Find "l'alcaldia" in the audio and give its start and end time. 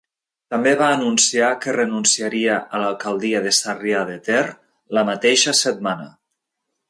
2.85-3.43